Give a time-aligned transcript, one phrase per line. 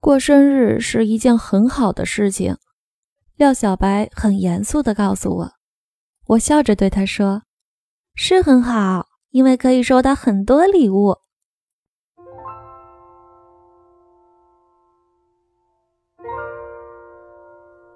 [0.00, 2.56] 过生日是一件很好的事情。
[3.36, 5.52] 廖小白很严肃地告诉我。
[6.28, 7.42] 我笑着对他说
[8.14, 11.16] ：“是很好，因为可以收到很多礼物。”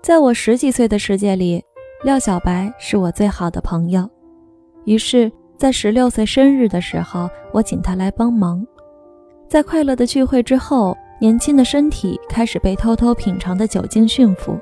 [0.02, 1.62] 在我十几岁的世界里，
[2.02, 4.10] 廖小白是我最好的朋友。
[4.84, 8.66] 于是，在十六岁生日的时候，我请他来帮忙。
[9.48, 14.58] 在快乐的聚会之后，年轻的身体开始被偷偷品尝的酒精驯服。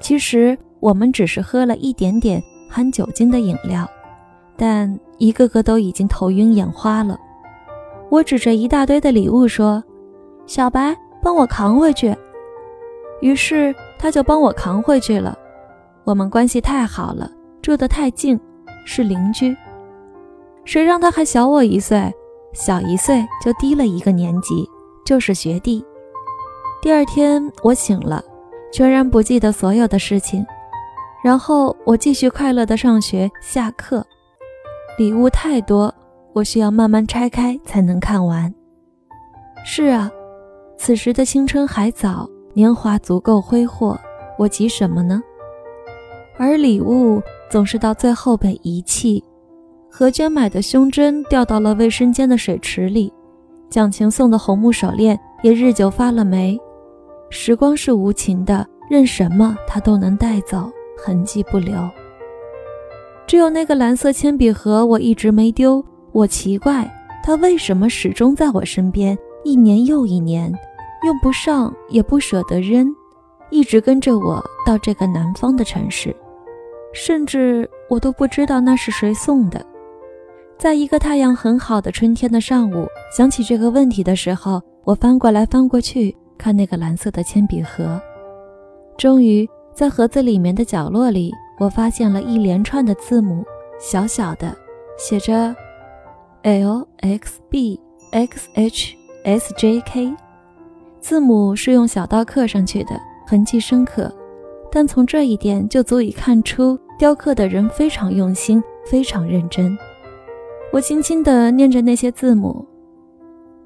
[0.00, 3.86] 其实，我们只是喝了一点点含酒精的饮料，
[4.56, 7.20] 但一个个都已经头晕眼花了。
[8.08, 9.84] 我指着一大堆的礼物说
[10.48, 12.16] ：“小白，帮我扛回去。”
[13.20, 13.74] 于是。
[13.98, 15.38] 他就帮我扛回去了。
[16.02, 17.30] 我们关系太好了，
[17.62, 18.36] 住得太近，
[18.84, 19.56] 是邻居。
[20.64, 22.12] 谁让他还小我一岁，
[22.52, 24.68] 小一岁就低了一个年级，
[25.04, 25.84] 就是学弟。
[26.80, 28.22] 第二天我醒了，
[28.72, 30.44] 全然不记得所有的事情。
[31.22, 34.04] 然后我继续快乐的上学、下课。
[34.98, 35.94] 礼物太多，
[36.32, 38.52] 我需要慢慢拆开才能看完。
[39.64, 40.10] 是啊，
[40.76, 42.28] 此时的青春还早。
[42.54, 43.98] 年华足够挥霍，
[44.36, 45.22] 我急什么呢？
[46.36, 49.24] 而礼物总是到最后被遗弃。
[49.90, 53.12] 何娟买的胸针掉到了卫生间的水池里，
[53.72, 56.60] 蒋晴送的红木手链也日久发了霉。
[57.30, 61.74] 时光是无情的，任什么它都能带走，痕迹不留。
[63.26, 65.82] 只有那个蓝色铅笔盒，我一直没丢。
[66.12, 66.86] 我奇怪，
[67.24, 70.52] 它为什么始终在我身边，一年又一年。
[71.06, 72.94] 用不上也不舍得扔，
[73.48, 76.14] 一直跟着我到这个南方的城市，
[76.92, 79.64] 甚至我都不知道那是谁送的。
[80.62, 88.00] 在一个太阳很好的春天的上午，想起这个问题的时候，我翻过来翻过去看那个蓝色的铅笔盒，
[88.96, 89.44] 终于
[89.74, 93.44] 在盒子里面的角落里，我发现了一连串的字母，
[93.80, 94.56] 小小的，
[94.96, 95.52] 写着
[96.42, 97.80] L X B
[98.12, 100.14] X H S J K。
[101.00, 102.90] 字母是用小刀刻上去的，
[103.26, 104.14] 痕迹深刻，
[104.70, 109.76] 但从这一点就足以看出雕刻的人非常用心，非常认真。
[110.72, 112.66] 我轻轻地念着那些字母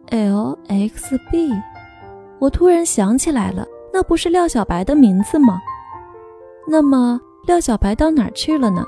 [0.09, 1.53] ，L X B。
[2.41, 5.61] 我突然想起来了，那不是廖小白的名字吗？
[6.67, 8.85] 那么廖小白到哪儿去了呢？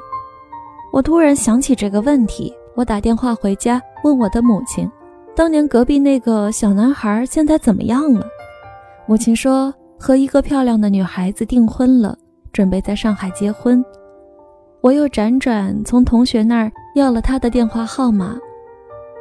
[0.93, 4.91] 我突然想起这个问题，我打电话回家问我的母亲，
[5.37, 8.27] 当年隔壁那个小男孩现在怎么样了？
[9.07, 12.19] 母亲说和一个漂亮的女孩子订婚了，
[12.53, 13.85] 准备在上海结婚。
[14.81, 18.39] 我又辗转从同学那儿要了他的电话号码。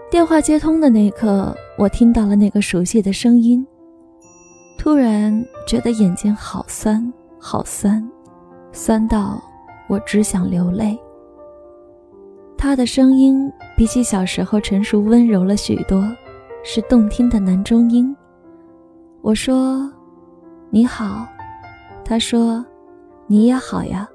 [0.09, 3.66] 电话接通的那一刻，我听到了那个熟悉的声音，
[4.78, 8.07] 突然觉得眼睛好酸，好酸，
[8.72, 9.41] 酸到
[9.88, 10.97] 我只想流泪。
[12.57, 16.01] 他的声音比起小时候成熟温柔了许多，
[16.63, 18.16] 是动听的男中音。
[19.22, 19.91] 我说
[20.72, 21.28] ：“你好。”
[22.06, 22.66] 他说
[23.28, 24.07] ：“你也好呀。”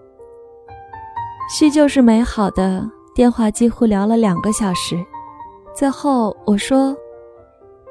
[1.49, 5.05] 叙旧是美好的，电话几乎聊了两个小时。
[5.77, 6.97] 最后我说：“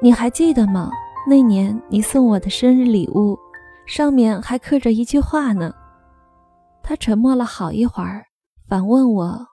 [0.02, 0.90] 你还记得吗？
[1.28, 3.38] 那年你送我的生日礼物，
[3.86, 5.72] 上面还刻着一句话呢。”
[6.82, 8.24] 他沉默了好一会儿，
[8.68, 9.46] 反问我：“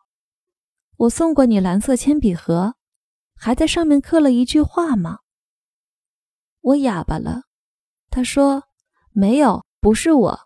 [0.98, 2.74] 我送过你蓝色铅笔盒，
[3.36, 5.20] 还在上面刻了一句话吗？”
[6.62, 7.44] 我哑巴了。
[8.10, 8.64] 他说
[9.14, 10.40] ：“没有，不是我。”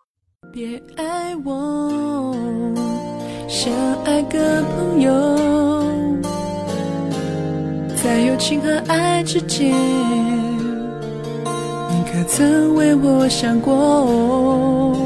[0.52, 2.36] 别爱我，
[3.54, 3.72] 相
[4.04, 5.14] 爱个朋友，
[7.96, 9.72] 在友情和爱之间，
[11.88, 14.98] 你可曾为我想过？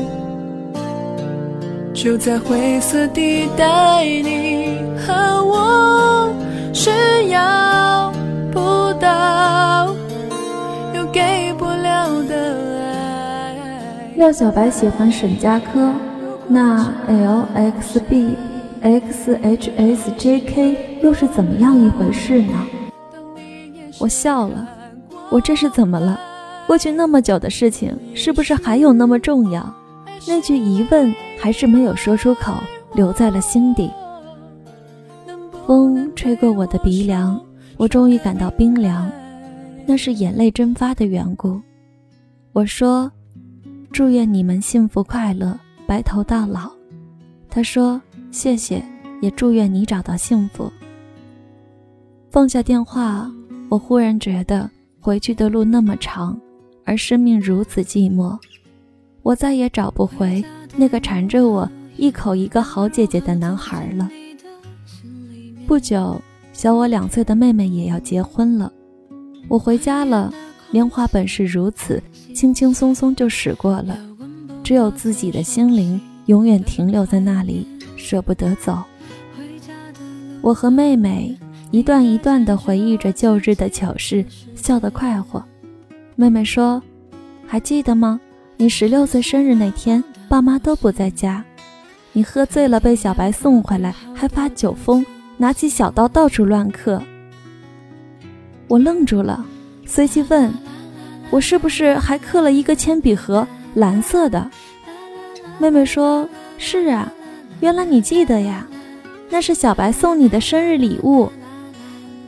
[1.93, 5.13] 就在灰色地带，你和
[5.45, 6.33] 我
[6.73, 6.89] 是
[7.27, 8.13] 要
[8.53, 9.93] 不到。
[10.95, 13.53] 又给不了的爱
[14.15, 15.91] 廖小白喜欢沈佳柯，
[16.49, 18.35] 那 L X B
[18.81, 22.67] X H S J K 又是怎么样一回事呢？
[23.99, 24.67] 我笑了，
[25.29, 26.19] 我这是怎么了？
[26.65, 29.73] 过去那么久的事情，是不是还有那么重要？
[30.27, 32.53] 那句疑问还是没有说出口，
[32.93, 33.91] 留在了心底。
[35.65, 37.39] 风吹过我的鼻梁，
[37.75, 39.09] 我终于感到冰凉，
[39.85, 41.59] 那是眼泪蒸发的缘故。
[42.53, 43.11] 我说。
[43.89, 46.69] 祝愿你们幸福快乐，白头到老。
[47.49, 47.99] 他说
[48.29, 48.83] ：“谢谢，
[49.21, 50.71] 也祝愿你找到幸福。”
[52.29, 53.31] 放下电话，
[53.69, 54.69] 我忽然觉得
[54.99, 56.39] 回去的路那么长，
[56.83, 58.37] 而生命如此寂寞，
[59.23, 60.43] 我再也找不回
[60.75, 64.09] 那个缠着我一口一个好姐姐的男孩了。
[65.65, 68.71] 不久，小我两岁的妹妹也要结婚了，
[69.47, 70.31] 我回家了。
[70.69, 72.03] 年华本是如此，
[72.35, 73.97] 轻轻松松就驶过了，
[74.67, 77.65] 只有自己的心灵永远停留在那里，
[77.95, 78.83] 舍不得走。
[80.41, 81.33] 我和妹妹
[81.71, 84.25] 一段一段地回忆着旧日的糗事，
[84.55, 85.41] 笑得快活。
[86.17, 86.83] 妹妹说
[87.47, 88.19] ：“还记得吗？
[88.57, 91.41] 你十六岁生日那天，爸妈都不在家，
[92.11, 95.05] 你喝醉了被小白送回来，还发酒疯，
[95.37, 97.01] 拿起小刀到处乱刻。”
[98.67, 99.45] 我愣住了。
[99.85, 100.53] 随即问
[101.31, 104.49] ：“我是不是还刻了一个铅笔盒，蓝色的？”
[105.59, 106.27] 妹妹说
[106.57, 107.11] ：“是啊，
[107.59, 108.67] 原来你记得呀，
[109.29, 111.31] 那是小白送你的生日礼物。”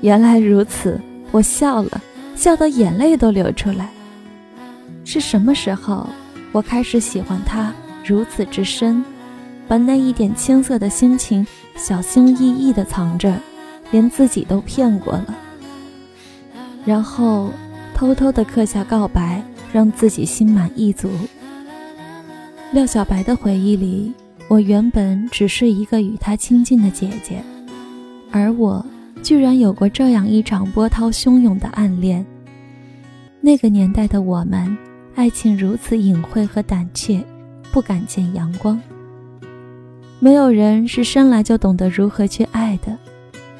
[0.02, 1.00] 原来如此，
[1.32, 2.02] 我笑了
[2.36, 3.90] 笑得眼泪都流出来。
[5.04, 6.08] 是什么时候，
[6.52, 7.74] 我开始喜欢他
[8.06, 9.04] 如此之深，
[9.68, 13.34] 把那一点青涩的心情小心翼翼地藏着，
[13.92, 15.36] 连自己都骗过了。
[16.86, 17.50] 然后，
[17.94, 19.44] 偷偷地刻下告白，
[19.74, 21.12] 让自己心满意足。
[22.72, 24.14] 廖小白的回忆里，
[24.48, 27.42] 我原本只是一个与他亲近的姐姐，
[28.30, 28.86] 而我
[29.24, 32.24] 居然有过这样一场波涛汹涌的暗恋。
[33.42, 34.78] 那个年代的我们，
[35.16, 37.26] 爱情如此隐晦和胆怯，
[37.72, 38.80] 不敢见阳光。
[40.20, 42.96] 没有人是生来就懂得如何去爱的，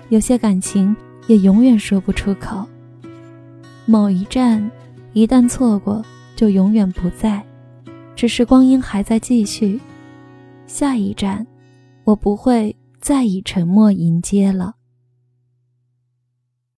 [0.10, 0.96] 有些感情
[1.26, 2.64] 也永远说不出口。
[3.88, 4.70] 某一站，
[5.14, 7.44] 一旦错过，就永远不在。
[8.20, 9.80] 只是光阴还在继续。
[10.68, 11.48] 下一站，
[12.04, 14.74] 我不会再以沉默迎接了。